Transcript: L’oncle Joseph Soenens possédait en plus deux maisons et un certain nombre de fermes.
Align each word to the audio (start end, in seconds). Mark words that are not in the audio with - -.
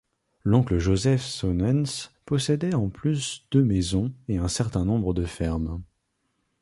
L’oncle 0.43 0.79
Joseph 0.79 1.21
Soenens 1.21 2.09
possédait 2.25 2.73
en 2.73 2.89
plus 2.89 3.45
deux 3.51 3.63
maisons 3.63 4.11
et 4.29 4.37
un 4.39 4.47
certain 4.47 4.83
nombre 4.83 5.13
de 5.13 5.25
fermes. 5.25 5.79